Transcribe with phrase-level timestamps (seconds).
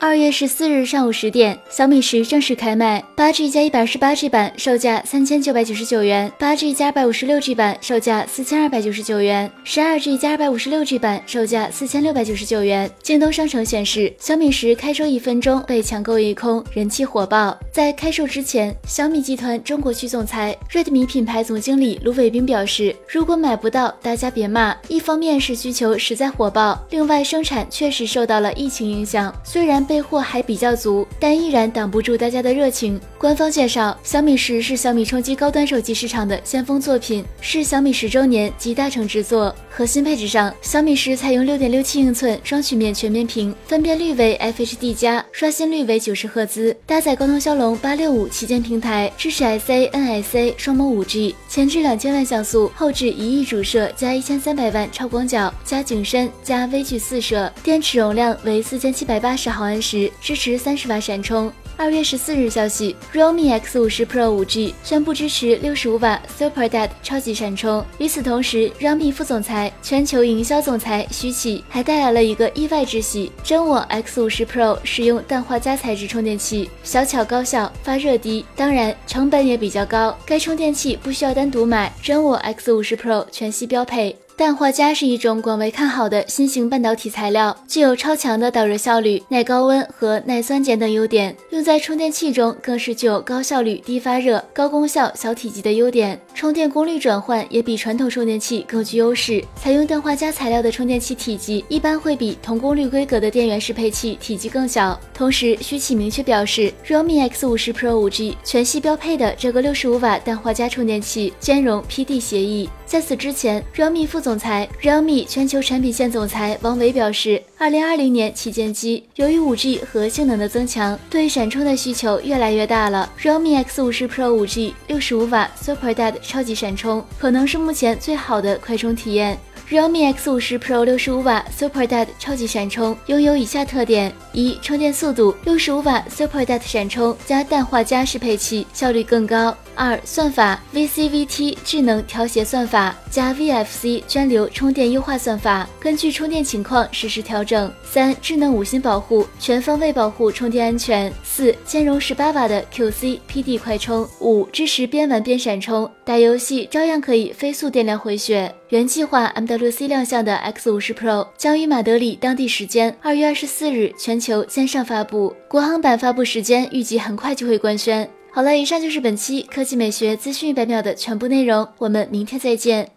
[0.00, 3.02] 二月十四日上午十点，小米十正式开卖。
[3.14, 12.90] 八 G 加一百二十八 G 版售价三千九百九十九元，八 G 加二百五十六 G 版售价四千二百九十九元，十二 G 加二百五十六 G 版售价四千六百九十九元。
[13.02, 17.56] 京东商城显示，小米十开售一分钟被抢购一空，人气火爆。
[17.72, 24.76] 在开售之前，小米集团中国区总裁、Redmi 品牌总经理卢伟冰表示，如果买不到，大家别骂。
[24.88, 33.00] 一方面是需求实在火爆，另外生产确实受到了疫情影响，虽然备货还比较足，但依然挡不住大家的热情。
[33.18, 39.54] 官方介绍，小米十是小米冲击高端手机市场的先锋作品，是小米十周年集大成之作。
[39.70, 59.73] 核心配置上，小米十采用六点六七英寸双曲面全面屏，分辨率为 FHD+，加，刷新率为九十赫兹，搭载高通骁龙八六五旗舰平台，支持 SA、NSA 双模五 G，前置两千万像素，后置一亿主摄加一千三百万超广角加景深加微距四摄，电池容量为四千七百八十毫安。
[59.80, 61.52] 时支持三十瓦闪充。
[61.76, 67.84] 二月十四日消息，realme X 五十 Pro 五 G 宣布支持六十五瓦 Super d e d 超级闪充。
[67.98, 80.16] 与此同时，realme 副总裁、全球营销总裁徐启还带来了一个意外之喜：真我 X 五十 Pro 使用氮化镓材质充电器，小巧高效，发热低，当然成本也比较高。
[80.24, 84.16] 该充电器不需要单独买，真我 X 五十 Pro 全系标配。
[84.36, 91.36] 氮化镓是一种广为看好的新型半导体材料，具有超强的导热效率、耐高温和耐酸碱等优点。
[91.50, 96.20] 用在充电器中更是具有高效率、低发热、高功效、小体积的优点。
[96.34, 99.40] 充电功率转换也比传统充电器更具优势。
[99.54, 104.98] 采用氮化镓材料的充电器体积一般会比同功率规格的电源适配器体积更小。
[105.14, 112.68] 同时，徐启明确表示，realme X 五十 Pro 五 G 全系标配的这个六十五瓦氮化镓充电器兼容 PD 协议。
[112.86, 123.10] 在此之前，realme 副总裁、realme 全球产品线总裁王维表示，二零二零年旗舰机由于 5G 和性能的增强，对闪充的需求越来越大了。
[123.20, 129.38] realme X 五十 Pro 5G 六十五瓦 Super Dad 超级闪充，可能是目前最好的快充体验。
[129.70, 139.56] Realme X 五十 Pro 六十五瓦 Super Dad 超级闪充拥有以下特点：一、充电速度，六十五瓦 Super Dad 闪充加氮化镓适配器，效率更高。
[139.76, 147.72] 二、算法，VCVT 智能调节算法加 VFC 涓流充电优化算法，根据充电情况实时调整。
[147.82, 151.12] 三、智能五星保护，全方位保护充电安全。
[151.24, 154.06] 四、兼容十八瓦的 QC PD 快充。
[154.20, 158.54] 五、支持边玩边闪充，打游戏照样可以飞速电量回血。
[158.74, 168.10] 原计划 MWC 亮相的 X 五十 Pro 将于马德里当地时间二月二十四日全球线上发布，国行版发布时间预计很快就会官宣。
[168.32, 172.93] 好了，以上就是本期科技美学资讯一百秒的全部内容，我们明天再见。